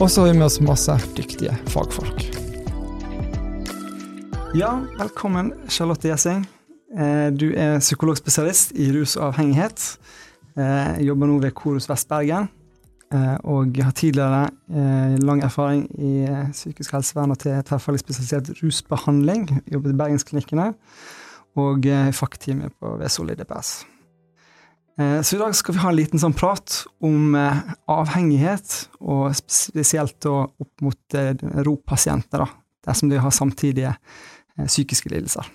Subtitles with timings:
[0.00, 2.22] Og så har vi med oss masse dyktige fagfolk.
[4.56, 6.44] Ja, velkommen Charlotte Gjessing.
[6.96, 9.98] Eh, Du er psykologspesialist i rus og avhengighet.
[10.56, 12.48] Eh, Jeg jobber nå ved Korus Vest-Bergen.
[13.12, 14.50] eh, Og har tidligere
[15.18, 19.62] lang erfaring i psykisk helsevern og til tverrfaglig spesialisert rusbehandling.
[19.72, 20.74] Jobbet i Bergensklinikkene
[21.56, 23.84] og i fakkteamet på Solid DPS.
[24.98, 29.36] Eh, Så i dag skal vi ha en liten sånn prat om eh, avhengighet, og
[29.38, 32.46] spesielt da opp mot eh, ROP-pasienter,
[32.86, 33.94] dersom de har samtidige
[34.58, 35.46] psykiske lidelser.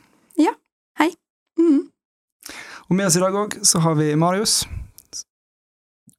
[1.59, 1.83] Mm.
[2.89, 4.63] Og med oss i dag òg så har vi Marius.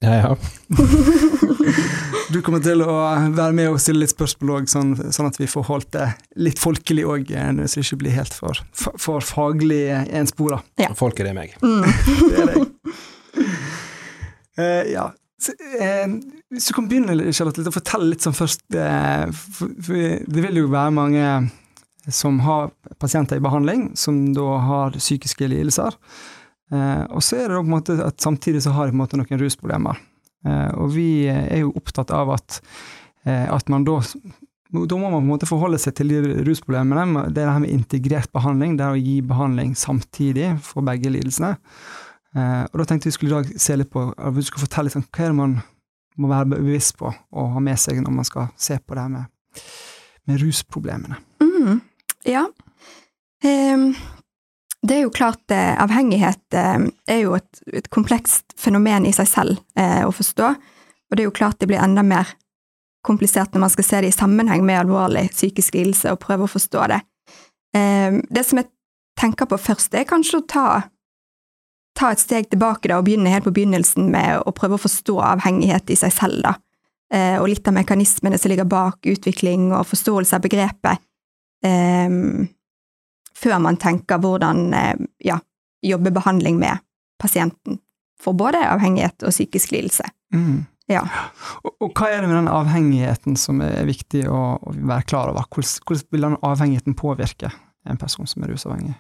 [0.05, 0.37] Ja, ja.
[2.33, 2.93] Du kommer til å
[3.37, 6.07] være med og stille litt spørsmål òg, sånn, sånn at vi får holdt det
[6.41, 10.59] litt folkelig òg, så det ikke blir helt for, for, faglig enspora.
[10.81, 10.89] Ja.
[10.99, 11.55] Folk er det meg.
[11.63, 11.85] Mm.
[12.33, 12.65] Det er deg.
[14.59, 15.09] Eh, ja.
[15.41, 16.07] Så, eh,
[16.55, 20.45] hvis du kan begynne Charlotte, litt, å fortelle litt sånn først eh, for, for Det
[20.47, 21.27] vil jo være mange
[22.13, 25.97] som har pasienter i behandling, som da har psykiske lidelser.
[26.73, 28.99] Eh, og så er det da på en måte at samtidig så har de på
[28.99, 30.01] en måte noen rusproblemer.
[30.45, 32.61] Eh, og vi er jo opptatt av at,
[33.25, 34.01] eh, at man da
[34.75, 37.29] da må man på en måte forholde seg til de rusproblemene.
[37.31, 41.13] Det er det her med integrert behandling, det er å gi behandling samtidig for begge
[41.15, 41.53] lidelsene.
[42.35, 44.99] Eh, og da tenkte vi skulle i dag se litt på du skulle fortelle litt
[44.99, 45.57] om hva er det man
[46.19, 49.13] må være bevisst på og ha med seg når man skal se på det her
[49.13, 49.63] med,
[50.31, 51.19] med rusproblemene.
[51.43, 51.81] Mm.
[52.31, 52.45] Ja.
[53.45, 53.91] Um,
[54.85, 59.29] det er jo klart eh, avhengighet eh, er jo et, et komplekst fenomen i seg
[59.31, 62.35] selv eh, å forstå, og det er jo klart det blir enda mer
[63.05, 66.53] komplisert når man skal se det i sammenheng med alvorlig psykisk lidelse og prøve å
[66.53, 67.01] forstå det.
[67.77, 68.71] Ehm, det som jeg
[69.21, 70.69] tenker på først, er kanskje å ta,
[71.95, 75.19] ta et steg tilbake da, og begynne helt på begynnelsen med å prøve å forstå
[75.35, 76.57] avhengighet i seg selv, da.
[77.15, 81.03] Eh, og litt av mekanismene som ligger bak utvikling og forståelse av begrepet
[81.67, 82.17] eh,
[83.39, 85.39] før man tenker hvordan eh, ja,
[85.85, 86.83] jobbe behandling med
[87.21, 87.79] pasienten
[88.21, 90.07] for både avhengighet og psykisk lidelse.
[90.35, 90.65] Mm.
[90.91, 91.05] Ja.
[91.65, 95.31] Og, og hva er det med den avhengigheten som er viktig å, å være klar
[95.33, 95.47] over?
[95.49, 97.53] Hvordan, hvordan vil den avhengigheten påvirke
[97.89, 98.97] en person som er rusavhengig?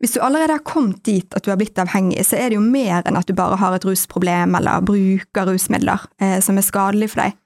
[0.00, 2.64] Hvis du allerede har kommet dit at du har blitt avhengig, så er det jo
[2.64, 7.10] mer enn at du bare har et rusproblem eller bruker rusmidler eh, som er skadelig
[7.12, 7.36] for deg.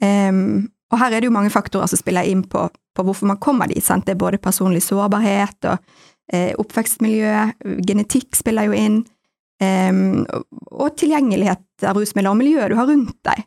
[0.00, 2.64] Um, og her er det jo mange faktorer som spiller inn på,
[2.96, 3.84] på hvorfor man kommer dit.
[3.84, 4.06] Sant?
[4.08, 5.76] Det er både personlig sårbarhet og
[6.32, 7.34] eh, oppvekstmiljø,
[7.86, 9.00] genetikk spiller jo inn,
[9.62, 10.24] um,
[10.72, 13.44] og, tilgjengelighet av rusmidler og miljøet du har rundt deg.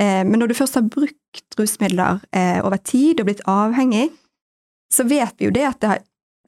[0.00, 4.08] Eh, men når du først har brukt rusmidler eh, over tid og blitt avhengig,
[4.92, 6.02] så vet vi jo det at det har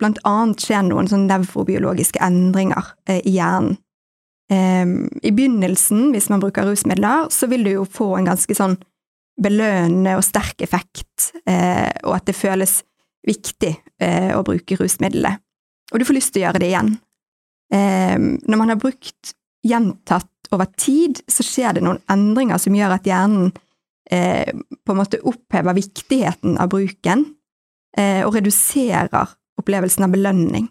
[0.04, 3.78] blant annet skjer noen sånn nevrobiologiske endringer eh, i hjernen.
[4.52, 8.76] Ehm, I begynnelsen, hvis man bruker rusmidler, så vil du jo få en ganske sånn
[9.40, 12.82] belønnende og sterk effekt, eh, og at det føles
[13.24, 13.72] viktig
[14.04, 15.38] eh, å bruke rusmidlene.
[15.92, 16.92] Og du får lyst til å gjøre det igjen.
[17.72, 19.32] Ehm, når man har brukt
[19.64, 23.54] gjentatt over tid, så skjer det noen endringer som gjør at hjernen
[24.04, 27.22] på en måte opphever viktigheten av bruken,
[27.96, 30.68] og reduserer opplevelsen av belønning.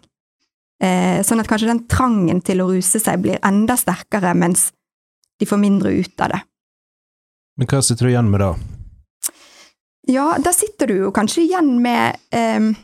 [0.82, 4.68] Eh, sånn at kanskje den trangen til å ruse seg blir enda sterkere, mens
[5.40, 6.40] de får mindre ut av det.
[7.58, 8.54] Men hva sitter du igjen med da?
[10.10, 12.74] Ja, da sitter du jo kanskje igjen med eh,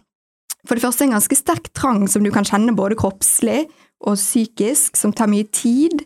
[0.67, 3.65] for det første en ganske sterk trang som du kan kjenne både kroppslig
[4.01, 6.05] og psykisk, som tar mye tid,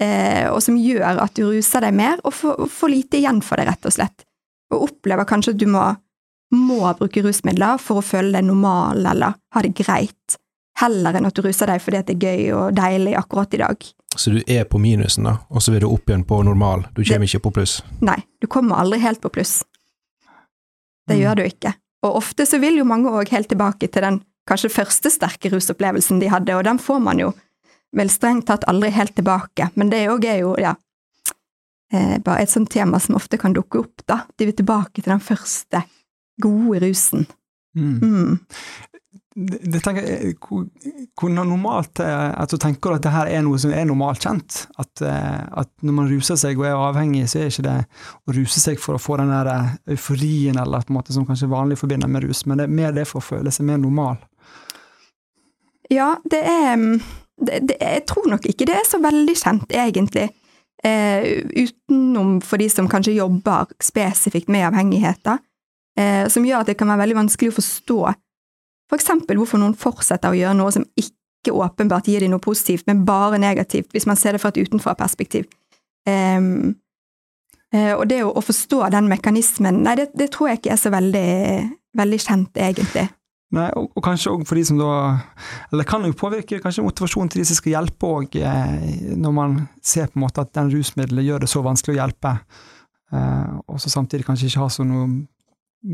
[0.00, 3.60] eh, og som gjør at du ruser deg mer, og får, får lite igjen for
[3.60, 4.24] det, rett og slett.
[4.72, 5.84] Og opplever kanskje at du må,
[6.54, 10.38] må bruke rusmidler for å føle deg normal eller ha det greit,
[10.80, 13.86] heller enn at du ruser deg fordi det er gøy og deilig akkurat i dag.
[14.16, 16.84] Så du er på minusen, da, og så vil du opp igjen på normal.
[16.94, 17.80] Du kommer ikke på pluss.
[18.00, 19.62] Nei, du kommer aldri helt på pluss.
[21.08, 21.22] Det Mm.
[21.22, 21.74] gjør du ikke.
[22.04, 26.20] Og ofte så vil jo mange òg helt tilbake til den kanskje første sterke rusopplevelsen
[26.20, 27.32] de hadde, og den får man jo
[27.94, 30.74] vel strengt tatt aldri helt tilbake, men det òg er jo, ja,
[31.92, 34.20] eh, bare et sånt tema som ofte kan dukke opp, da.
[34.36, 35.84] De vil tilbake til den første
[36.42, 37.26] gode rusen.
[37.74, 37.94] Mm.
[37.98, 38.38] Mm.
[39.34, 40.04] det, tenker
[40.38, 40.60] hvor,
[41.18, 44.60] hvor normalt altså at du tenker at det her er noe som er normalt kjent?
[44.78, 47.80] At, eh, at, når man ruser seg og er avhengig, så er ikke det
[48.30, 51.26] å ruse seg for å få den der eh, euforien eller på en måte som
[51.26, 53.82] kanskje vanlig forbinder med rus, men det er mer det for å føle seg mer
[53.82, 54.22] normal.
[55.92, 57.02] Ja, det er mm,
[57.44, 60.28] det, det, Jeg tror nok ikke det er så veldig kjent, egentlig.
[60.84, 65.40] Eh, utenom for de som kanskje jobber spesifikt med avhengigheter,
[65.98, 67.98] eh, som gjør at det kan være veldig vanskelig å forstå
[68.90, 72.86] for eksempel hvorfor noen fortsetter å gjøre noe som ikke åpenbart gir dem noe positivt,
[72.88, 75.48] men bare negativt, hvis man ser det fra et utenfra-perspektiv.
[76.08, 76.76] Um,
[77.74, 80.80] uh, og det å, å, forstå den mekanismen, nei, det, det, tror jeg ikke er
[80.80, 81.28] så veldig,
[82.00, 83.06] veldig kjent, egentlig.
[83.54, 84.88] Nei, og, og kanskje òg for de som da
[85.68, 89.34] Eller det kan jo påvirke kanskje motivasjonen til de som skal hjelpe òg, eh, når
[89.36, 92.32] man ser på en måte at den rusmiddelet gjør det så vanskelig å hjelpe,
[93.14, 95.06] eh, og så samtidig kanskje ikke har så noe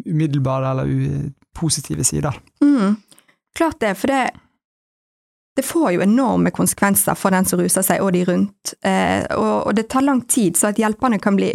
[0.06, 2.36] umiddelbare eller positive sider.
[2.62, 2.96] Mm,
[3.56, 4.30] klart det, for det,
[5.56, 8.74] det får jo enorme konsekvenser for den som ruser seg, og de rundt.
[8.84, 11.50] Eh, og, og, det tar lang tid, så at hjelperne kan bli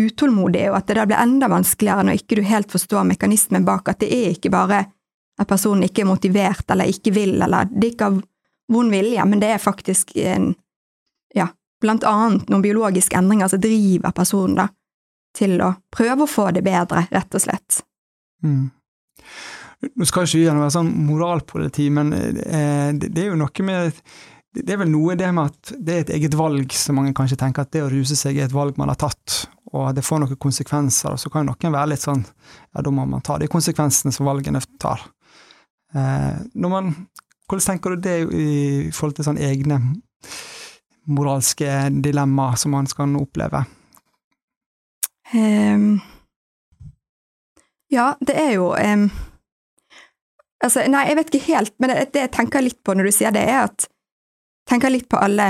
[0.00, 3.88] utålmodige, og at det da blir enda vanskeligere når ikke du helt forstår mekanismen bak,
[3.88, 4.84] at det er ikke bare
[5.40, 8.20] at personen ikke er motivert eller ikke vil, eller det er ikke av
[8.70, 10.52] vond vilje, men det er faktisk en,
[11.34, 11.48] ja,
[11.82, 14.68] blant annet noen biologiske endringer som driver personen da,
[15.36, 17.80] til å prøve å få det bedre, rett og slett.
[18.44, 18.70] Mm.
[19.96, 23.94] Nå skal ikke vi gjerne være sånn moralpoliti, men eh, det, er jo noe med
[24.52, 27.38] Det er vel noe det med at det er et eget valg, som mange kanskje
[27.40, 30.20] tenker at det å ruse seg er et valg man har tatt, og det får
[30.20, 31.14] noen konsekvenser.
[31.14, 34.28] Og så kan noen være litt sånn ja, da må man ta de konsekvensene som
[34.28, 35.06] valgene tar.
[35.94, 36.92] Eh, når man,
[37.48, 38.48] hvordan tenker du det i
[38.92, 39.80] forhold til sånn egne
[41.10, 43.64] moralske dilemmaer som man skal oppleve?
[45.34, 46.00] Um,
[47.90, 49.10] ja, det er jo um,
[50.60, 53.14] Altså, nei, jeg vet ikke helt, men det, det, jeg tenker litt på når du
[53.16, 55.46] sier det, er at jeg tenker litt på alle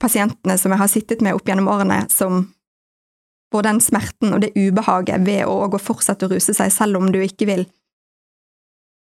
[0.00, 2.46] pasientene som jeg har sittet med opp gjennom årene, som
[3.52, 7.10] får den smerten og det ubehaget ved å, å fortsette å ruse seg selv om
[7.12, 7.66] du ikke vil.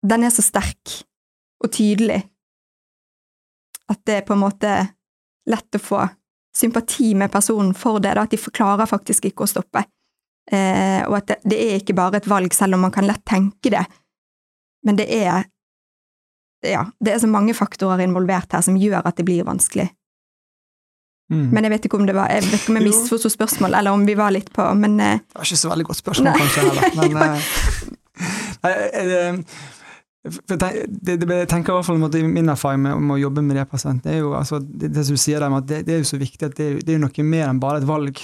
[0.02, 0.96] Den er så sterk
[1.62, 2.24] og tydelig
[3.94, 4.74] at det er på en måte
[5.50, 6.02] lett å få
[6.60, 9.86] sympati med personen for det, da, at de forklarer faktisk ikke å stoppe.
[10.52, 13.24] Eh, og at det, det, er ikke bare et valg, selv om man kan lett
[13.28, 13.86] tenke det.
[14.86, 15.48] Men det er
[16.66, 19.88] ja, det er så mange faktorer involvert her som gjør at det blir vanskelig.
[21.30, 21.50] Mm.
[21.54, 23.96] Men jeg vet ikke om det var, jeg vet ikke om jeg misforsto spørsmålet, eller
[23.96, 26.40] om vi var litt på men eh, Det var ikke så veldig godt spørsmål, nei.
[26.42, 26.96] kanskje, heller.
[26.98, 27.52] Men eh,
[28.66, 28.74] nei,
[29.04, 29.60] eh,
[30.24, 30.58] det,
[30.90, 33.64] det, det, jeg tenker i hvert fall i Min erfaring med, å jobbe med det
[34.04, 36.20] det er jo altså, det, det, som du sier der, at det, er jo så
[36.20, 38.20] viktig at det, det er noe mer enn bare et valg.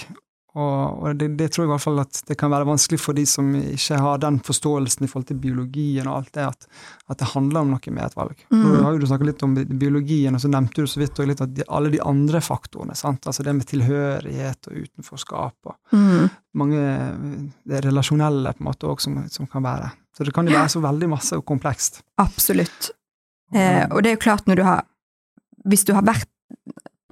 [0.56, 3.26] Og, og det, tror jeg i hvert fall at det kan være vanskelig for de
[3.28, 6.68] som ikke har den forståelsen i forhold til biologien og alt det, at,
[7.12, 8.40] at det handler om noe med et valg.
[8.48, 8.62] Mm.
[8.64, 11.44] Nå har jo du snakket litt om biologien, og så nevnte du så vidt litt
[11.44, 13.28] at de, alle de andre faktorene, sant?
[13.28, 16.26] altså det med tilhørighet og utenforskap og mm.
[16.56, 16.82] mange
[17.68, 20.72] det relasjonelle på en måte også som, som kan være så det kan jo være
[20.72, 22.00] så veldig masse og komplekst.
[22.22, 22.88] Absolutt.
[23.52, 24.86] Eh, og det er jo klart når du har
[25.66, 26.30] Hvis du har vært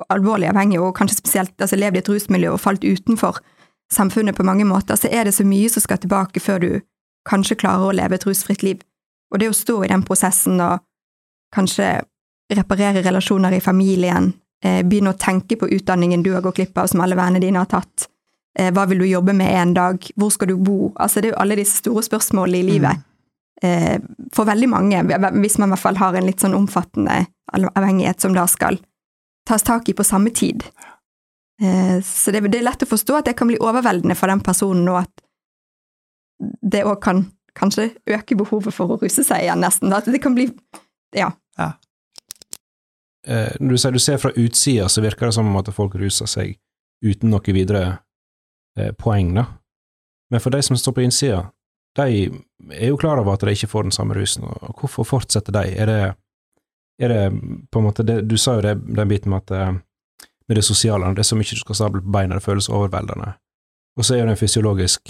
[0.09, 3.39] alvorlig avhengig, og kanskje spesielt altså levd i et rusmiljø og falt utenfor
[3.93, 6.71] samfunnet på mange måter, så er det så mye som skal tilbake før du
[7.29, 8.81] kanskje klarer å leve et rusfritt liv.
[9.33, 10.83] Og det å stå i den prosessen og
[11.55, 12.01] kanskje
[12.55, 14.33] reparere relasjoner i familien,
[14.65, 17.63] eh, begynne å tenke på utdanningen du har gått glipp av som alle vennene dine
[17.63, 18.09] har tatt,
[18.59, 20.11] Eh, hva vil du jobbe med en dag?
[20.17, 20.93] Hvor skal du bo?
[20.95, 23.03] Altså, det er jo alle disse store spørsmålene i livet.
[23.65, 24.03] Mm.
[24.35, 24.99] For veldig mange,
[25.41, 27.23] hvis man i hvert fall har en litt sånn omfattende
[27.55, 28.77] avhengighet som da skal
[29.49, 30.65] tas tak i på samme tid.
[31.63, 34.89] Eh, så det, er lett å forstå at det kan bli overveldende for den personen,
[34.91, 35.25] og at
[36.63, 37.25] det òg kan
[37.55, 39.93] kanskje øke behovet for å ruse seg igjen, nesten.
[39.95, 40.49] At det kan bli
[41.15, 41.31] ja.
[41.61, 41.71] ja.
[43.25, 46.29] Når du sier du ser fra utsida, så virker det som om at folk ruser
[46.29, 46.57] seg
[47.05, 47.85] uten noe videre
[48.79, 49.47] eh, poeng, da.
[50.33, 51.45] Men for de som står på innsida,
[51.95, 52.27] de
[52.75, 55.65] er jo klar over at de ikke får den samme rusen, og hvorfor fortsetter de?
[55.79, 56.01] Er det,
[56.99, 57.23] er det
[57.71, 59.73] på en måte det, Du sa jo det, den biten med at eh,
[60.49, 63.33] med det sosiale, det er så mye du skal stable på beina, det føles overveldende.
[63.97, 65.09] Og så er det en fysiologisk,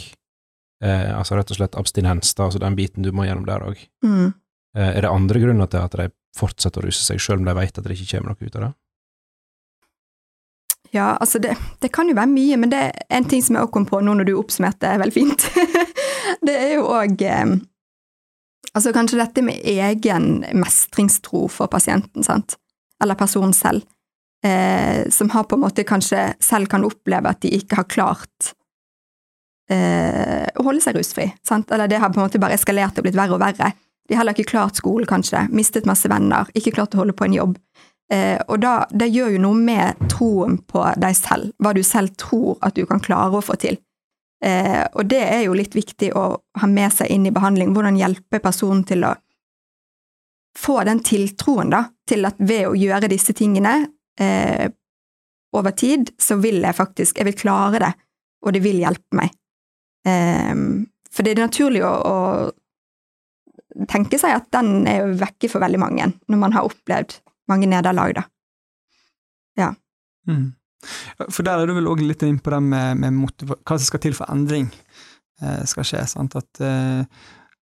[0.85, 3.81] eh, altså rett og slett abstinens, da, altså den biten du må gjennom der òg.
[4.07, 4.31] Mm.
[4.77, 7.57] Eh, er det andre grunner til at de fortsetter å ruse seg, sjøl om de
[7.59, 8.73] vet at det ikke kommer noe ut av det?
[10.95, 13.67] Ja, altså det, det, kan jo være mye, men det er en ting som jeg
[13.67, 15.49] òg kom på nå når du oppsummerte veldig fint.
[16.47, 17.25] det er jo òg
[18.75, 22.57] Altså kanskje dette med egen mestringstro for pasienten, sant,
[23.03, 23.85] eller personen selv,
[24.45, 28.51] eh, som har på en måte kanskje selv kan oppleve at de ikke har klart
[29.71, 33.07] eh, å holde seg rusfri, sant, eller det har på en måte bare eskalert og
[33.07, 33.71] blitt verre og verre.
[34.09, 35.47] De har heller ikke klart skole, kanskje.
[35.55, 36.51] Mistet masse venner.
[36.53, 37.55] Ikke klart å holde på en jobb.
[38.13, 42.13] Eh, og da, det gjør jo noe med troen på deg selv, hva du selv
[42.21, 43.79] tror at du kan klare å få til.
[44.45, 46.25] Eh, og det er jo litt viktig å
[46.61, 47.73] ha med seg inn i behandling.
[47.73, 49.15] Hvordan hjelpe personen til å
[50.59, 53.77] få den tiltroen, da, til at ved å gjøre disse tingene
[54.21, 54.69] eh,
[55.55, 57.93] over tid, så vil jeg faktisk Jeg vil klare det,
[58.45, 59.33] og det vil hjelpe meg.
[60.07, 60.55] Eh,
[61.15, 65.81] for det er naturlig å, å tenke seg at den er jo vekke for veldig
[65.81, 67.17] mange, når man har opplevd
[67.51, 68.29] mange nederlag, da.
[69.59, 69.73] Ja.
[70.29, 70.53] Mm.
[71.29, 73.33] For der er du vel òg litt inn på det med, med
[73.65, 74.69] hva som skal til for endring
[75.43, 76.05] eh, skal skje.
[76.11, 76.37] sant?
[76.39, 77.05] At, eh,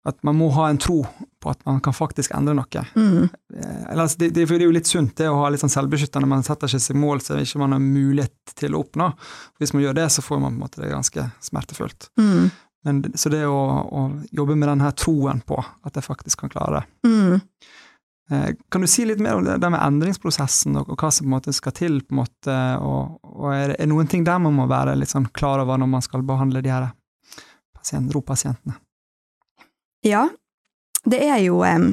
[0.08, 1.00] at, man må ha en tro
[1.42, 2.84] på at man kan faktisk endre noe.
[2.96, 3.28] Mm.
[3.54, 6.44] Eh, ellers, det, det, er jo litt sunt det å ha litt sånn selvbeskyttende, man
[6.46, 9.12] setter ikke seg mål som ikke man har mulighet til å oppnå.
[9.62, 12.10] Hvis man gjør det, så får man på en måte det ganske smertefullt.
[12.20, 12.50] Mm.
[12.82, 16.80] Men, så det å, å, jobbe med denne troen på at jeg faktisk kan klare
[16.80, 16.84] det.
[17.06, 17.70] Mm.
[18.32, 21.34] Eh, kan du si litt mer om det, med endringsprosessen, og, hva som på en
[21.34, 22.00] måte skal til?
[22.00, 25.28] på en måte, og, og er, det noen ting der man må være litt sånn
[25.36, 26.88] klar over når man skal behandle de her
[27.76, 28.78] pasient, ROP-pasientene?
[30.06, 30.28] Ja,
[31.04, 31.90] det er jo eh,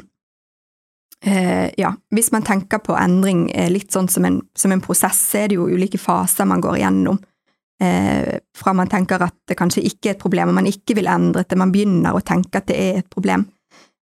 [1.76, 5.44] Ja, hvis man tenker på endring eh, litt sånn som en, som en, prosess, så
[5.44, 7.20] er det jo ulike faser man går igjennom.
[7.80, 11.10] Eh, fra man tenker at det kanskje ikke er et problem, og man ikke vil
[11.10, 13.44] endre, til man begynner å tenke at det er et problem.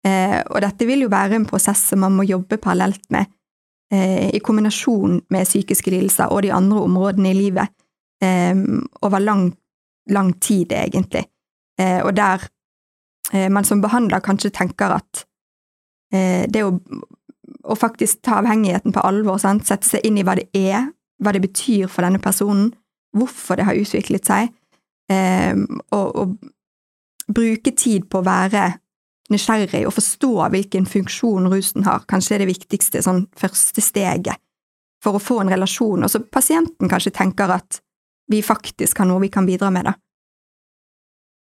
[0.08, 3.30] Eh, og dette vil jo være en prosess som man må jobbe parallelt med,
[3.94, 7.70] eh, i kombinasjon med psykiske lidelser og de andre områdene i livet,
[8.22, 8.56] eh,
[9.02, 9.52] over lang,
[10.10, 11.26] lang tid, egentlig.
[11.80, 12.48] Eh, og der
[13.34, 15.26] eh, man som behandler kanskje tenker at
[16.14, 16.74] eh, det å,
[17.64, 19.66] å, faktisk ta avhengigheten på alvor, sant?
[19.68, 20.92] sette seg inn i hva det er,
[21.22, 22.72] hva det betyr for denne personen,
[23.18, 24.54] hvorfor det har utviklet seg,
[25.12, 28.62] og, og bruke tid på å være
[29.32, 34.42] nysgjerrig og forstå hvilken funksjon rusen har, kanskje er det viktigste sånn første steget
[35.02, 37.80] for å få en relasjon, og så pasienten kanskje tenker at
[38.32, 39.96] vi faktisk har noe vi kan bidra med, da.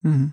[0.07, 0.31] Mm.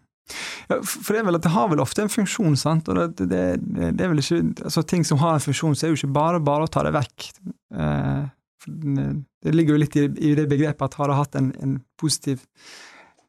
[0.69, 3.27] Ja, for det er vel at det har vel ofte en funksjon, sant, og det,
[3.31, 6.17] det, det, er vel ikke altså Ting som har en funksjon, så er jo ikke
[6.19, 7.29] bare bare å ta det vekk.
[7.75, 8.27] Eh,
[8.69, 12.45] det ligger jo litt i, i, det begrepet at har det hatt en, en positiv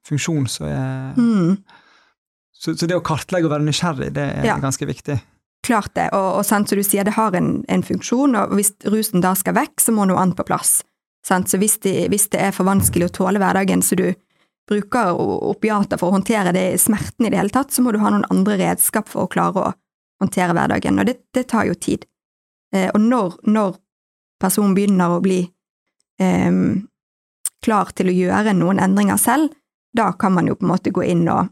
[0.07, 1.55] funksjon, så er mm.
[2.59, 4.57] Så, så, det å kartlegge og være nysgjerrig, det er ja.
[4.59, 5.15] ganske viktig.
[5.63, 8.73] Klart det, og, og sant, som du sier, det har en, en, funksjon, og hvis
[8.91, 10.81] rusen da skal vekk, så må noe annet på plass.
[11.25, 11.51] Sant?
[11.51, 14.09] Så hvis det, hvis det, er for vanskelig å tåle hverdagen, så du
[14.69, 18.11] bruker opiater for å håndtere det smerten i det hele tatt, så må du ha
[18.11, 19.71] noen andre redskap for å klare å
[20.19, 22.03] håndtere hverdagen, og det, det tar jo tid.
[22.75, 23.79] Eh, og når, når,
[24.39, 25.39] personen begynner å bli
[26.23, 26.59] eh,
[27.63, 29.55] klar til å gjøre noen endringer selv,
[29.95, 31.49] da kan man jo på en måte gå inn og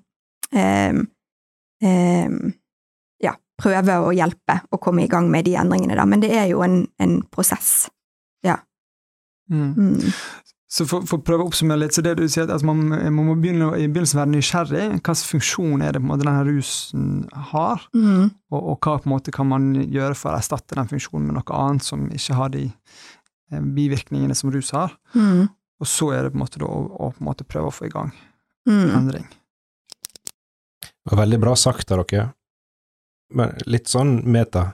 [0.55, 1.01] eh,
[1.83, 2.39] eh,
[3.23, 6.07] ja, prøve å hjelpe og komme i gang med de endringene, da.
[6.09, 7.87] Men det er jo en, en prosess.
[8.45, 8.59] Ja.
[9.51, 9.73] Mm.
[9.73, 10.11] Mm.
[10.67, 13.21] Så for, for, å prøve å oppsummere litt, så det du sier at man, man,
[13.29, 14.87] må begynne i begynnelsen være nysgjerrig.
[14.97, 17.05] Hvilken funksjon er det på en måte denne rusen
[17.53, 18.25] har, mm.
[18.51, 21.39] og, og, hva på en måte kan man gjøre for å erstatte den funksjonen med
[21.39, 24.97] noe annet som ikke har de eh, bivirkningene som rus har.
[25.15, 25.47] Mm.
[25.79, 27.77] Og så er det på en måte da å, å på en måte prøve å
[27.77, 28.11] få i gang
[28.67, 28.89] mm.
[28.91, 29.31] endring.
[31.07, 32.29] Det var veldig bra sagt av dere,
[33.33, 34.73] men litt sånn meta.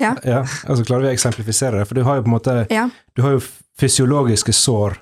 [0.00, 0.14] Ja.
[0.24, 0.38] ja.
[0.64, 1.88] altså Klarer vi å eksemplifisere det?
[1.88, 2.82] For du har jo på en måte ja.
[3.16, 3.42] Du har jo
[3.80, 4.98] fysiologiske sår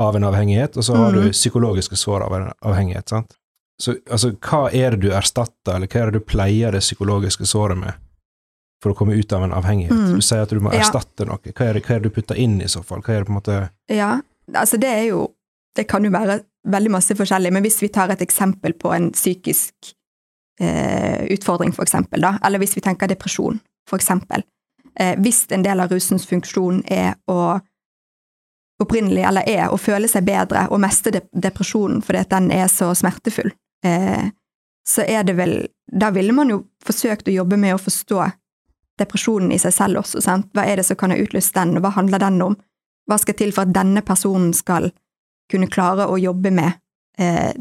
[0.00, 1.18] av en avhengighet, og så har mm.
[1.22, 3.08] du psykologiske sår av en avhengighet.
[3.08, 3.36] sant?
[3.82, 7.46] Så altså, hva er det du erstatter, eller hva er det du pleier det psykologiske
[7.46, 8.00] såret med
[8.82, 9.94] for å komme ut av en avhengighet?
[9.94, 10.18] Mm.
[10.18, 11.30] Du sier at du må erstatte ja.
[11.30, 11.54] noe.
[11.54, 13.04] Hva er, det, hva er det du putter inn i så fall?
[13.04, 14.10] Hva er det på en måte Ja,
[14.52, 15.28] altså det er jo
[15.74, 16.40] Det kan jo være
[16.70, 19.92] veldig masse forskjellig, men hvis vi tar et eksempel på en psykisk
[20.60, 24.44] eh, utfordring, for eksempel, da, eller hvis vi tenker depresjon, for eksempel.
[25.00, 27.58] Eh, hvis en del av rusens funksjon er å
[28.82, 32.66] opprinnelig, eller er å føle seg bedre og mestre dep depresjonen fordi at den er
[32.70, 33.52] så smertefull,
[33.86, 34.30] eh,
[34.86, 35.56] så er det vel
[35.94, 38.24] Da ville man jo forsøkt å jobbe med å forstå
[38.98, 40.46] depresjonen i seg selv også, sant.
[40.56, 42.56] Hva er det som kan ha utløst den, og hva handler den om?
[43.06, 44.88] Hva skal til for at denne personen skal
[45.50, 46.72] kunne klare å jobbe med
[47.18, 47.52] eh,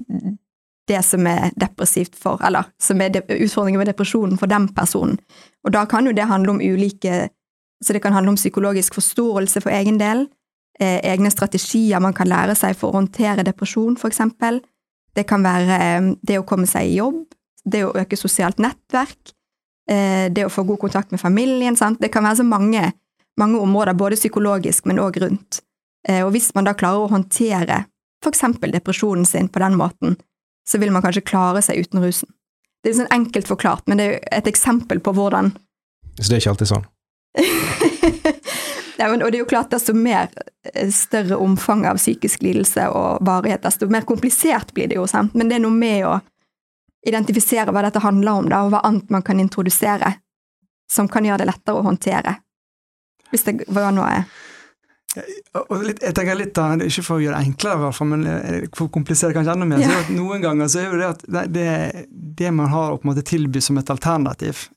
[0.88, 5.18] det som er depressivt for, eller som er utfordringen med depresjonen for den personen.
[5.63, 7.30] Og da kan jo det handle om ulike
[7.84, 10.22] Så det kan handle om psykologisk forståelse for egen del,
[10.80, 14.62] eh, egne strategier man kan lære seg for å håndtere depresjon, for eksempel.
[15.13, 17.25] Det kan være eh, det å komme seg i jobb,
[17.66, 19.34] det å øke sosialt nettverk,
[19.90, 22.00] eh, det å få god kontakt med familien, sant.
[22.00, 22.94] Det kan være så mange,
[23.38, 25.60] mange områder, både psykologisk, men òg rundt.
[26.08, 27.84] Eh, og hvis man da klarer å håndtere
[28.24, 30.18] for eksempel depresjonen sin på den måten,
[30.68, 32.30] så vil man kanskje klare seg uten rusen.
[32.84, 35.54] Det er sånn enkelt forklart, men det er jo et eksempel på hvordan
[36.20, 36.86] Så det er ikke alltid sånn?
[39.00, 40.30] ja, men, og det er jo klart, desto mer
[40.74, 45.36] eh, større omfang av psykisk lidelse og varighet, desto mer komplisert blir det jo, sant.
[45.36, 46.20] Men det er noe med å
[47.08, 50.14] identifisere hva dette handler om, da, og hva annet man kan introdusere
[50.92, 52.38] som kan gjøre det lettere å håndtere.
[53.32, 54.24] Hvis det var noe
[55.86, 58.24] litt, jeg tenker litt da, Ikke for å gjøre det enklere, i hvert fall, men
[58.27, 59.84] eh, for å komplisere det kanskje enda mer.
[59.84, 60.00] Ja.
[60.08, 61.67] så Noen ganger så er jo det at det,
[62.41, 64.67] det, man har å på en måte tilby som et alternativ,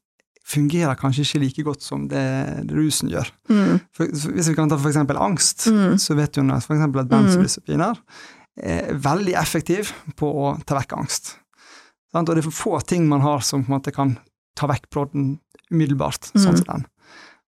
[0.47, 2.23] fungerer kanskje ikke like godt som det,
[2.71, 3.31] rusen gjør.
[3.51, 5.97] mm, For, hvis vi kan ta eksempel angst, Mm.
[5.99, 7.99] så vet hun at for at benzodiazepiner
[8.63, 11.33] er veldig effektiv på å ta vekk angst.
[12.13, 12.29] Sant?
[12.29, 14.15] Og det er for få ting man har som på en måte kan
[14.57, 15.41] ta vekk brodden
[15.73, 16.31] umiddelbart.
[16.37, 16.57] sånn Mm.
[16.63, 16.87] som den.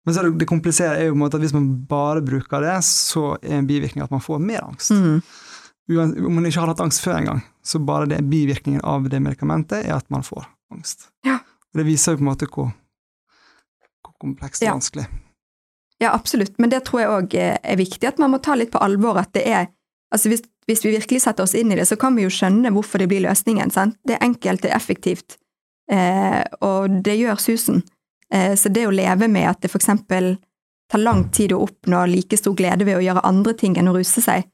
[0.06, 2.62] Men så det, det kompliserer er jo på en måte at hvis man bare bruker
[2.62, 4.92] det, så er en bivirkning at man får mer angst.
[4.94, 5.22] mm,
[6.26, 9.86] Om man ikke har hatt angst før engang, så bare det bivirkningen av det medikamentet
[9.86, 11.10] er at man får angst.
[11.26, 11.40] Ja.
[11.76, 12.70] Det viser jo på en måte hvor,
[14.06, 14.74] hvor komplekst og Ja.
[14.78, 15.08] vanskelig.
[16.02, 17.34] Ja, absolutt, men det tror jeg òg
[17.64, 19.68] er viktig, at man må ta litt på alvor at det er
[20.14, 22.70] Altså hvis, hvis vi virkelig setter oss inn i det, så kan vi jo skjønne
[22.72, 23.98] hvorfor det blir løsningen, sant.
[24.06, 25.36] Det er enkelt, det er effektivt,
[25.92, 27.82] eh, og det gjør susen.
[28.34, 30.36] Eh, så det å leve med at det for eksempel
[30.92, 33.96] tar lang tid å oppnå like stor glede ved å gjøre andre ting enn å
[33.96, 34.46] ruse seg,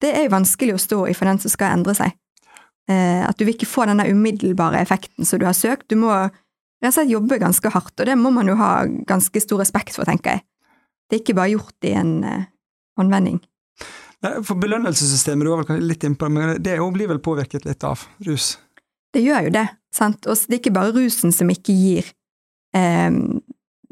[0.00, 2.14] det er jo vanskelig å stå i for den som skal endre seg.
[2.90, 5.88] Eh, at du vil ikke få denne umiddelbare effekten som du har søkt.
[5.92, 8.72] Du må rett og slett jobbe ganske hardt, og det må man jo ha
[9.08, 10.46] ganske stor respekt for, tenker jeg.
[11.10, 12.48] Det er ikke bare gjort i en eh,
[13.00, 13.40] håndvending.
[14.20, 18.02] For belønnelsessystemet, du var vel litt innpå det, men det blir vel påvirket litt av
[18.26, 18.52] rus?
[19.14, 20.26] Det gjør jo det, sant.
[20.28, 22.10] Og det er ikke bare rusen som ikke gir
[22.76, 23.10] eh,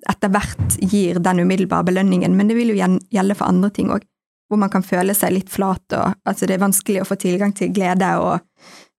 [0.08, 4.04] Etter hvert gir den umiddelbare belønningen, men det vil jo gjelde for andre ting òg.
[4.48, 7.50] Hvor man kan føle seg litt flat, og altså det er vanskelig å få tilgang
[7.52, 8.38] til glede og,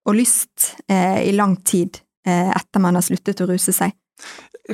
[0.06, 3.96] og lyst eh, i lang tid eh, etter man har sluttet å ruse seg.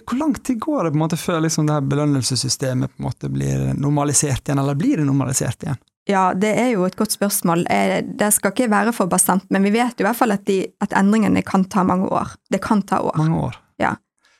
[0.01, 3.07] Hvor lang tid går det på en måte før liksom det her belønnelsessystemet på en
[3.07, 5.79] måte blir normalisert igjen, eller blir det normalisert igjen?
[6.09, 7.63] Ja, det er jo et godt spørsmål.
[7.71, 10.43] Eh, Det skal ikke være for bastant, men vi vet jo i hvert fall at,
[10.49, 12.35] de, at endringene kan ta mange år.
[12.51, 13.15] Det kan ta år.
[13.17, 13.61] Mange år.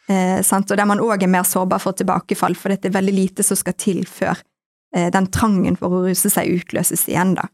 [0.08, 0.70] Eh, sant?
[0.70, 3.58] Og der man òg er mer sårbar for tilbakefall, for det er veldig lite som
[3.58, 4.38] skal til før
[4.96, 7.50] eh, den trangen for å ruse seg utløses igjen, da.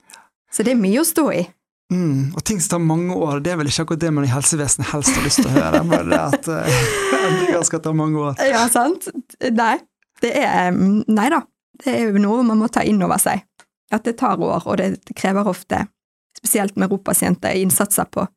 [0.51, 1.45] Så det er mye å stå i.
[1.91, 4.31] Mm, og ting som tar mange år, det er vel ikke akkurat det man i
[4.31, 6.83] helsevesenet helst har lyst til å høre, bare det at eh,
[7.21, 8.43] endringer skal ta mange år.
[8.47, 9.09] Ja, sant?
[9.55, 9.77] Nei.
[10.21, 11.41] Det er mm, Nei da.
[11.81, 13.41] Det er jo noe man må ta inn over seg.
[13.91, 15.85] At det tar år, og det krever ofte,
[16.37, 18.27] spesielt med ROP-pasienter, innsatser på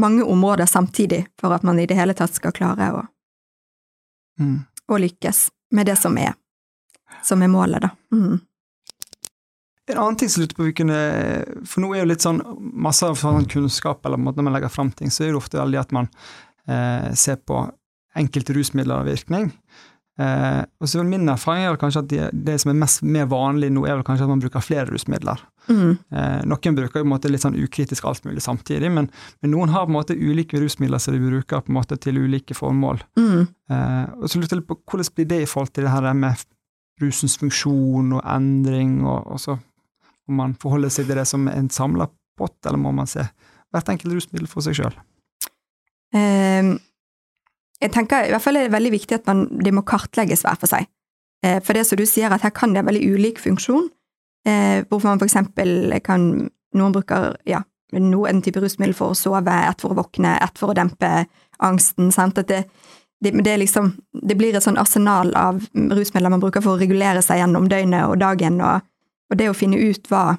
[0.00, 3.02] mange områder samtidig for at man i det hele tatt skal klare å,
[4.40, 4.58] Mm.
[4.86, 6.36] Og lykkes med det som er,
[7.26, 7.90] som er målet, da.
[8.14, 8.38] Mm.
[9.86, 10.96] En annen ting som lurte på vi kunne
[11.62, 14.90] For nå er jo litt sånn masse av sånn kunnskap, eller måten man legger fram
[14.90, 16.08] ting, så er det ofte veldig at man
[16.66, 17.62] eh, ser på
[18.16, 19.52] enkelte rusmidler og virkning.
[20.16, 23.26] Eh, og så Min erfaring er vel kanskje at det, det som er mest mer
[23.28, 25.42] vanlig nå, er vel kanskje at man bruker flere rusmidler.
[25.68, 25.92] Mm.
[25.92, 29.10] Eh, noen bruker på en måte litt sånn ukritisk alt mulig samtidig, men,
[29.42, 32.20] men noen har på en måte ulike rusmidler som de bruker på en måte til
[32.22, 33.02] ulike formål.
[33.20, 33.46] Mm.
[33.70, 36.46] Eh, og så lurer jeg på Hvordan blir det i forhold til det her med
[37.02, 39.58] rusens funksjon og endring, og, og så
[40.26, 43.24] må man forholde seg til det som en samla pott, eller må man se
[43.74, 44.96] hvert enkelt rusmiddel for seg sjøl?
[47.82, 50.58] Jeg tenker i hvert fall er det veldig viktig at man, det må kartlegges hver
[50.60, 50.88] for seg.
[51.44, 53.90] Eh, for det som du sier, at her kan det ha veldig ulik funksjon,
[54.48, 57.62] eh, hvorfor man for eksempel kan Noen bruker ja,
[57.96, 61.24] noen type rusmiddel for å sove, ett for å våkne, ett for å dempe
[61.64, 62.10] angsten.
[62.12, 62.36] sant?
[62.36, 62.66] At det,
[63.24, 67.22] det, det, liksom, det blir et sånn arsenal av rusmidler man bruker for å regulere
[67.24, 68.84] seg gjennom døgnet og dagen, og,
[69.30, 70.36] og det å finne ut hva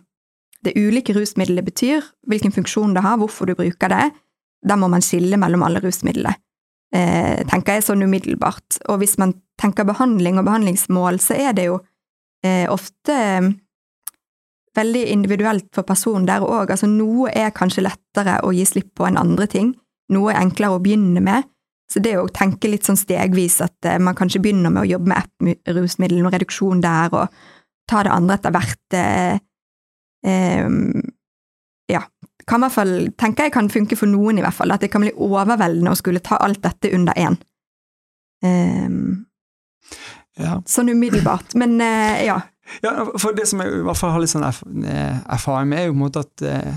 [0.65, 4.11] det ulike rusmiddelet betyr, hvilken funksjon det har, hvorfor du bruker det,
[4.67, 6.35] da må man skille mellom alle rusmidlene,
[6.95, 8.81] eh, tenker jeg sånn umiddelbart.
[8.91, 11.79] Og hvis man tenker behandling og behandlingsmål, så er det jo
[12.45, 13.49] eh, ofte eh,
[14.77, 16.71] veldig individuelt for personen der òg.
[16.71, 19.73] Altså, noe er kanskje lettere å gi slipp på enn andre ting.
[20.13, 21.47] Noe er enklere å begynne med.
[21.87, 25.21] Så det å tenke litt sånn stegvis at eh, man kanskje begynner med å jobbe
[25.45, 29.39] med rusmiddel, noe reduksjon der, og ta det andre etter hvert eh,
[30.27, 30.67] eh,
[31.87, 32.03] Ja.
[32.47, 34.71] Kan i hvert fall, tenker jeg kan funke for noen, i hvert fall.
[34.71, 37.35] At det kan bli overveldende å skulle ta alt dette under én.
[38.43, 39.25] Um,
[40.37, 40.59] Ja.
[40.69, 41.55] sånn umiddelbart.
[41.57, 42.35] Men uh, ja.
[42.85, 45.79] ja, for det som jeg i hvert fall har litt sånn erf eh, erfaring med,
[45.81, 46.75] er jo på en måte at uh,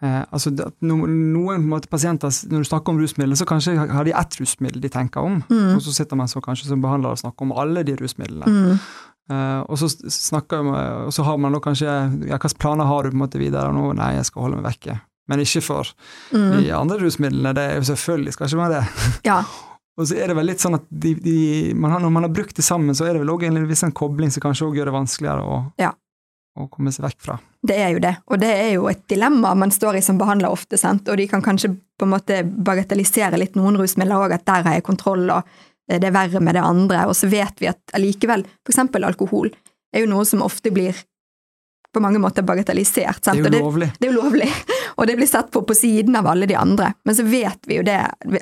[0.00, 4.08] eh, altså at no, Noen måte pasienter, når du snakker om rusmidler, så kanskje har
[4.08, 5.74] de ett rusmiddel de tenker om, Mm.
[5.76, 8.48] og så sitter man så kanskje som behandler og snakker om alle de rusmidlene.
[8.48, 8.80] Mm.
[9.28, 10.64] Eh, og, så snakker,
[11.08, 13.72] og så har man da kanskje ja, Hvilke planer har du på en måte videre?
[13.76, 15.88] Nå, nei, jeg skal holde meg vekke men ikke for
[16.32, 16.62] Mm.
[16.62, 17.54] de andre rusmidlene.
[17.54, 18.86] Det er jo selvfølgelig skal ikke være det.
[19.28, 19.42] Ja.
[19.98, 22.30] Og så er det vel litt sånn at de, de, man har, når man har
[22.30, 24.88] brukt det sammen, så er det vel òg en viss kobling som kanskje også gjør
[24.88, 25.90] det vanskeligere å, Ja.
[26.56, 27.38] å komme seg vekk fra.
[27.66, 30.54] Det er jo det, og det er jo et dilemma man står i som behandler
[30.54, 31.08] ofte, sant?
[31.10, 34.78] og de kan kanskje på en måte bagatellisere litt noen rusmidler òg, at der har
[34.78, 35.42] jeg kontroll, og
[35.88, 39.48] det er verre med det andre, og så vet vi at allikevel, for eksempel alkohol,
[39.94, 40.96] er jo noe som ofte blir
[41.94, 43.24] på mange måter bagatellisert.
[43.24, 43.40] Sant?
[43.42, 43.88] Det er jo lovlig.
[43.98, 44.48] det er jo lovlig,
[44.96, 46.92] og det blir sett på på siden av alle de andre.
[47.08, 48.00] Men så vet vi jo det,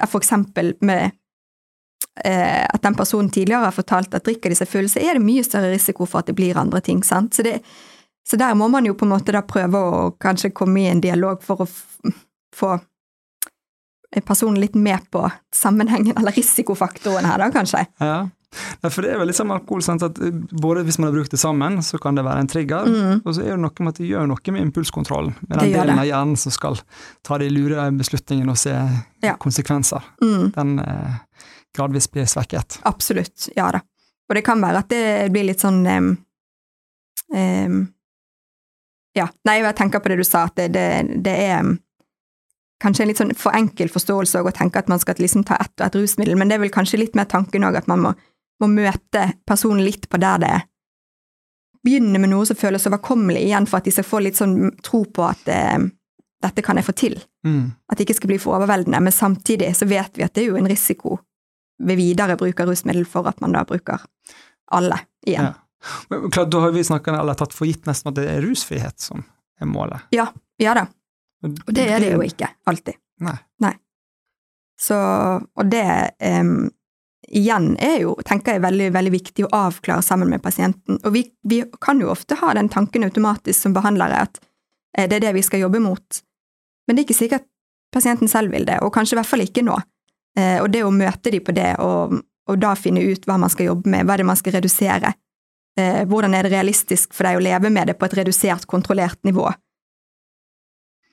[0.09, 1.13] for eksempel med
[2.25, 5.27] eh, at den personen tidligere har fortalt at drikker de seg full, så er det
[5.27, 7.05] mye større risiko for at det blir andre ting.
[7.07, 7.35] sant?
[7.35, 7.61] Så, det,
[8.27, 11.05] så der må man jo på en måte da prøve å kanskje komme i en
[11.05, 11.71] dialog for å
[12.57, 12.77] få
[14.25, 17.87] personen litt med på sammenhengen, eller risikofaktoren her, da, kanskje.
[18.01, 18.29] Ja.
[18.81, 20.03] Ja, for det er vel litt som alkohol, sant?
[20.07, 20.31] at eh,
[20.63, 23.19] både hvis man har brukt det sammen, så kan det være en trigger, Mm.
[23.27, 25.97] og så er det noe med at det gjør noe med impulskontrollen, med den delen
[25.97, 26.05] det.
[26.05, 26.79] av hjernen som skal
[27.27, 28.73] ta de lure beslutningene og se
[29.27, 29.35] Ja.
[29.37, 30.03] konsekvenser.
[30.23, 30.53] Mm.
[30.55, 31.19] Den eh,
[31.77, 32.79] gradvis blir svekket.
[32.89, 33.81] Absolutt, ja da.
[34.31, 36.09] Og det kan være at det blir litt sånn um,
[37.35, 37.93] um,
[39.17, 40.87] Ja, nei, jeg tenker på det du sa, at det, det,
[41.25, 41.79] det er em,
[42.83, 45.75] kanskje en litt sånn for enkel forståelse å tenke at man skal liksom ta ett
[45.81, 48.15] og ett rusmiddel, men det er vel kanskje litt mer tanken òg at man må,
[48.63, 50.67] må møte personen litt på der det er.
[51.87, 55.05] Begynne med noe som føles overkommelig igjen, for at de skal få litt sånn tro
[55.07, 55.79] på at eh,
[56.43, 57.15] dette kan jeg få til.
[57.47, 57.71] Mm.
[57.87, 60.51] At det ikke skal bli for overveldende, men samtidig så vet vi at det er
[60.51, 61.21] jo en risiko
[61.87, 64.03] ved videre bruk av rusmiddel for at man da bruker
[64.75, 65.53] alle igjen.
[65.53, 65.55] Ja.
[66.11, 68.99] Men klart, Da har vi snakket, eller tatt for gitt nesten at det er rusfrihet
[69.01, 69.23] som
[69.61, 70.09] er målet.
[70.17, 70.87] Ja, Ja, da.
[71.47, 72.99] Og det er det jo ikke alltid.
[73.65, 73.75] Nei.
[74.81, 75.87] Så, og det
[76.21, 76.67] um,
[77.29, 81.01] igjen er jo, tenker jeg, veldig, veldig viktig å avklare sammen med pasienten.
[81.03, 84.41] Og vi, vi kan jo ofte ha den tanken automatisk som behandlere at
[84.97, 86.23] eh, det er det vi skal jobbe mot.
[86.87, 87.49] Men det er ikke sikkert
[87.95, 89.77] pasienten selv vil det, og kanskje i hvert fall ikke nå.
[90.39, 93.53] Eh, og det å møte de på det, og, og da finne ut hva man
[93.53, 95.15] skal jobbe med, hva er det man skal redusere.
[95.81, 99.19] Eh, hvordan er det realistisk for deg å leve med det på et redusert, kontrollert
[99.29, 99.49] nivå.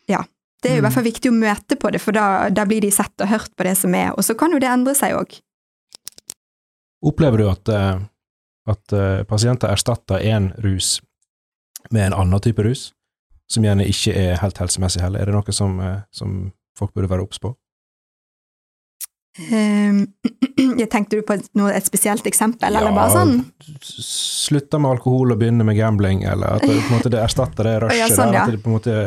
[0.09, 0.23] Ja.
[0.63, 0.85] Det er jo i Mm.
[0.87, 3.51] hvert fall viktig å møte på det, for da, da blir de sett og hørt
[3.55, 5.41] på det som er, og så kan jo det endre seg òg.
[7.03, 7.99] Opplever du at, eh,
[8.71, 11.01] at eh, pasienter erstatter én rus
[11.91, 12.93] med en annen type rus,
[13.51, 15.19] som gjerne ikke er helt helsemessig heller?
[15.19, 17.55] Er det noe som, eh, som folk burde være obs på?
[19.33, 20.03] Um,
[20.81, 23.31] jeg tenkte du på et, spesielt eksempel, eller bare sånn?
[23.81, 27.69] Slutte med alkohol og begynne med gambling, eller at det, på en måte, det erstatter
[27.69, 28.43] det rushet Ja, sånn, ja.
[28.45, 28.99] at det på en måte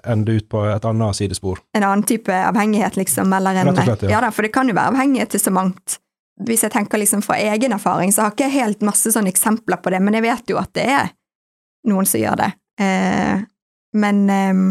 [0.00, 1.60] ender ut på et annet sidespor.
[1.76, 3.36] En annen type avhengighet, liksom?
[3.36, 4.16] Eller en, slett, ja.
[4.16, 4.24] ja.
[4.24, 5.98] da, for det kan jo være avhengighet til så mangt.
[6.48, 9.78] Hvis jeg tenker liksom fra egen erfaring, så har jeg ikke helt masse sånne eksempler
[9.84, 11.12] på det, men jeg vet jo at det er
[11.92, 12.50] noen som gjør det.
[12.80, 13.44] Eh,
[14.00, 14.66] men ehm,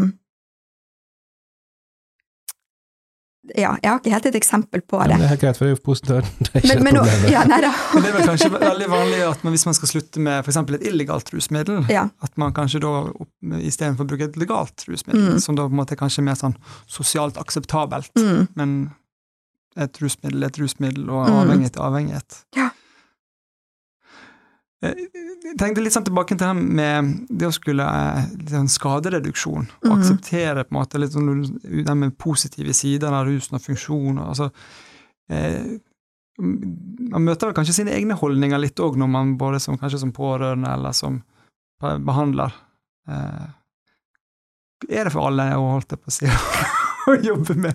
[3.56, 5.08] Ja, jeg har ikke helt et eksempel på Ja, det.
[5.10, 6.24] men det er helt greit, for det er jo positivt.
[6.40, 7.32] Det er ikke Men, et men, problem.
[7.32, 7.72] ja, nei da.
[7.92, 10.56] Men det er vel kanskje veldig vanlig at man, hvis man skal slutte med f.eks.
[10.56, 12.06] et illegalt rusmiddel, Ja.
[12.24, 12.92] at man kanskje da
[13.60, 15.40] istedenfor bruker et legalt rusmiddel, Mm.
[15.40, 16.56] som da på en måte er kanskje mer sånn
[16.88, 18.48] sosialt akseptabelt, Mm.
[18.56, 18.94] men
[19.76, 21.36] et rusmiddel er et rusmiddel, og Mm.
[21.42, 22.44] avhengighet er avhengighet.
[22.56, 22.70] Ja.
[24.84, 24.94] Eh,
[25.44, 29.90] Jeg tenkte litt sånn tilbake til det med det å skulle eh, sånn skadereduksjon, og
[29.90, 29.98] Mhm.
[29.98, 34.18] akseptere på en måte litt sånn det med positive sider av rusen og funksjon.
[34.18, 34.50] altså
[35.30, 35.78] eh,
[36.38, 38.96] man møter vel kanskje sine egne holdninger litt òg,
[39.38, 41.22] både som, kanskje som pårørende eller som
[41.80, 42.52] behandler.
[43.08, 43.46] Eh,
[44.90, 46.26] er det for alle å holdt på å si,
[47.10, 47.74] å jobbe med,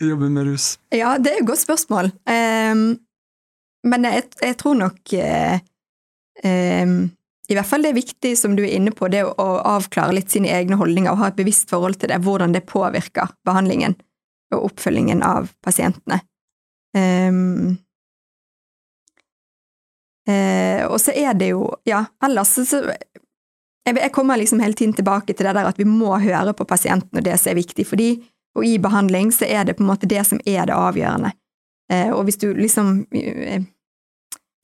[0.00, 0.78] jobbe med rus?
[0.92, 2.10] Ja, det er et godt spørsmål.
[2.26, 2.98] Ehm,
[3.90, 5.60] men jeg, jeg tror nok eh,
[6.44, 6.94] eh,
[7.48, 10.16] I hvert fall det er viktig, som du er inne på, det å, å avklare
[10.16, 13.96] litt sine egne holdninger og ha et bevisst forhold til det, hvordan det påvirker behandlingen
[14.54, 16.20] og oppfølgingen av pasientene.
[16.96, 17.76] Ehm,
[20.28, 22.80] eh, og så er det jo Ja, ellers så
[23.86, 26.66] jeg, jeg kommer liksom hele tiden tilbake til det der at vi må høre på
[26.66, 28.22] pasienten og det som er viktig for dem,
[28.56, 31.34] og i behandling så er det på en måte det som er det avgjørende.
[31.92, 33.62] Eh, og hvis du liksom eh,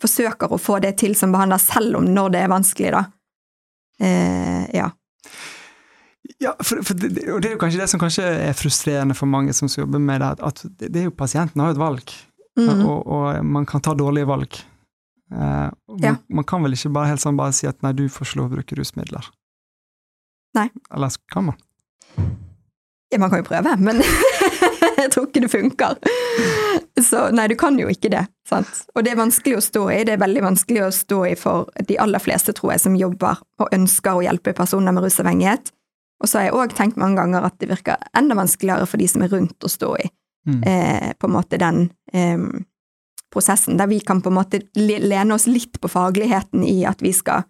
[0.02, 3.04] forsøker å få det til som behandler, selv om når det er vanskelig, da.
[4.02, 4.90] Eh, ja.
[6.42, 9.30] Ja, for, for det, og det er jo kanskje det som kanskje er frustrerende for
[9.30, 11.82] mange som skal jobbe med det, at det, det er jo pasienten har jo et
[11.86, 12.14] valg,
[12.52, 12.82] Mm.
[12.84, 14.58] og, og man kan ta dårlige valg.
[15.32, 15.70] Eh,
[16.02, 16.10] Ja.
[16.12, 18.38] man, man kan vel ikke bare helt sånn bare si at nei, du får ikke
[18.42, 19.30] lov å bruke rusmidler.
[20.58, 20.66] Nei.
[20.92, 21.56] Eller kan man?
[23.08, 24.02] ja, man kan jo prøve, men
[25.00, 25.96] jeg tror ikke det funker.
[27.00, 28.26] Så nei, du kan jo ikke det.
[28.48, 28.68] Sant?
[28.94, 30.00] Og det er vanskelig å stå i.
[30.04, 33.40] Det er veldig vanskelig å stå i for de aller fleste, tror jeg, som jobber
[33.62, 35.72] og ønsker å hjelpe personer med rusavhengighet.
[36.22, 39.08] Og så har jeg òg tenkt mange ganger at det virker enda vanskeligere for de
[39.10, 40.10] som er rundt å stå i
[40.46, 40.62] Mm.
[40.66, 42.38] eh, på en måte den eh,
[43.32, 47.12] prosessen, der vi kan på en måte lene oss litt på fagligheten i at vi
[47.12, 47.44] skal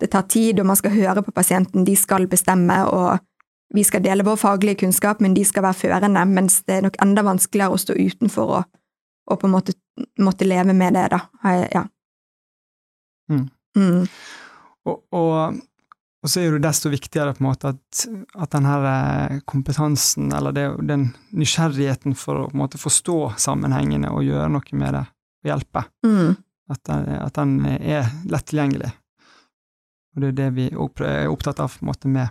[0.00, 3.18] Det tar tid, og man skal høre på pasienten, de skal bestemme, og
[3.74, 6.96] vi skal dele vår faglige kunnskap, men de skal være førende, mens det er nok
[7.02, 8.64] enda vanskeligere å stå utenfor og,
[9.30, 9.74] og på en måte
[10.20, 11.20] måtte leve med det, da.
[11.72, 11.84] Ja.
[13.30, 13.46] Mm.
[13.76, 14.02] Mm.
[14.84, 15.60] Og, og,
[16.24, 18.04] og så er det desto viktigere på en måte at,
[18.36, 23.18] at den her eh, kompetansen, eller det, den nysgjerrigheten for å på en måte forstå
[23.40, 25.06] sammenhengene og gjøre noe med det,
[25.44, 26.34] og hjelpe, Mm.
[26.74, 28.92] at den, at den er lett tilgjengelig.
[30.14, 32.28] Og det er det vi er opptatt av på en måte med,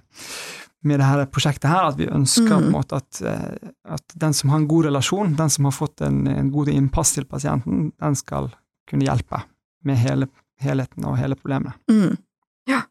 [0.84, 2.72] med det her prosjektet her, at vi ønsker Mm.
[2.72, 6.28] måte at, eh, at den som har en god relasjon, den som har fått en,
[6.28, 8.52] en god innpass til pasienten, den skal
[8.90, 9.44] kunne hjelpe
[9.84, 10.28] med hele,
[10.60, 11.74] helheten og hele problemet.
[11.92, 12.18] Mm.
[12.68, 12.82] Ja.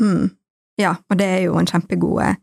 [0.00, 0.30] Mm.
[0.76, 2.36] Ja, og det er jo en kjempegod eh,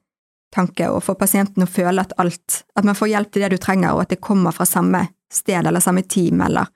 [0.53, 3.57] tanke å få pasienten å føle at alt At man får hjelp til det du
[3.57, 6.67] trenger, og at det kommer fra samme sted eller samme team, eller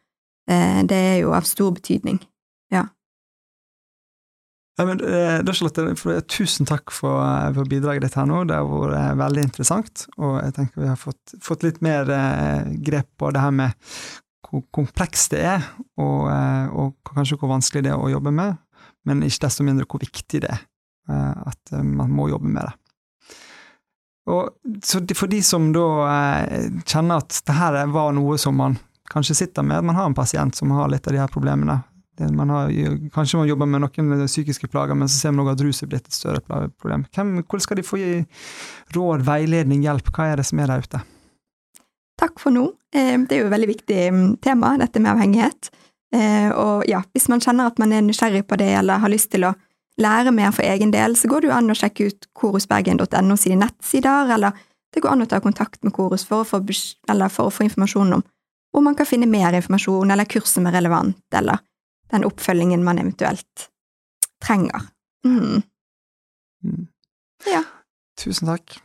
[0.50, 2.20] eh, Det er jo av stor betydning.
[4.78, 8.44] Ja, men, eh, da, Charlotte, for, tusen takk for, eh, for bidraget ditt her nå.
[8.46, 12.10] Det har vært eh, veldig interessant, og jeg tenker vi har fått, fått litt mer
[12.14, 13.74] eh, grep på det her med
[14.48, 15.66] hvor komplekst det er,
[15.98, 18.60] og, eh, og kanskje hvor vanskelig det er å jobbe med,
[19.10, 22.70] men ikke desto mindre hvor viktig det er eh, at eh, man må jobbe med
[22.70, 22.76] det.
[24.28, 28.78] Og For de som da eh, kjenner at det her var noe som man
[29.10, 31.80] kanskje sitter med, man har en pasient som har litt av de her problemene,
[32.20, 32.72] man har,
[33.14, 35.92] kanskje man jobber med noen psykiske plager, men så ser man også at rus er
[35.92, 37.06] blitt et større problem.
[37.16, 38.14] Hvem, hvordan skal de få gi
[38.96, 40.10] råd, veiledning, hjelp?
[40.16, 41.04] Hva er det som er der ute?
[42.18, 42.72] Takk for nå.
[42.96, 45.70] Eh, Det er jo et veldig viktig mm, tema, dette med avhengighet.
[46.16, 49.32] Eh, Og ja, hvis man kjenner at man er nysgjerrig på det, eller har lyst
[49.32, 49.54] til å
[50.02, 53.62] lære mer for egen del, så går det jo an å sjekke ut korusbergen.no sine
[53.66, 54.58] nettsider, eller
[54.94, 58.14] det går an å ta kontakt med Korus for å få, for å få informasjon
[58.14, 58.24] om
[58.74, 61.58] hvor man kan finne mer informasjon, eller kurs som er relevant, eller
[62.14, 63.70] den oppfølgingen man eventuelt
[64.44, 64.90] trenger.
[65.26, 65.64] Mm.
[66.64, 66.88] Mm.
[67.48, 67.64] Ja.
[68.18, 68.78] Tusen takk.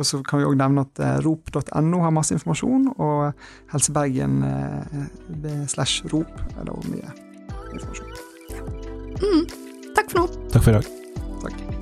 [0.00, 3.34] Og så kan vi òg nevne at eh, rop.no har masse informasjon, og
[3.74, 7.12] Helsebergen eh, slash rop er det mye
[7.74, 8.16] informasjon.
[9.20, 9.46] Mm.
[9.92, 10.26] Takk for nå.
[10.56, 11.80] Takk for i dag.